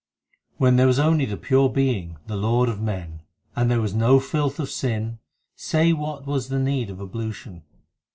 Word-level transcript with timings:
4 0.57 0.57
When 0.57 0.75
there 0.77 0.87
was 0.87 0.97
only 0.97 1.25
the 1.25 1.37
pure 1.37 1.69
Being, 1.69 2.17
the 2.25 2.35
Lord 2.35 2.69
of 2.69 2.81
men, 2.81 3.21
And 3.55 3.69
there 3.69 3.79
was 3.81 3.93
no 3.93 4.19
filth 4.19 4.59
of 4.59 4.71
sin, 4.71 5.19
say 5.55 5.93
what 5.93 6.25
was 6.25 6.47
the 6.49 6.57
need 6.57 6.89
of 6.89 6.99
ablution. 6.99 7.61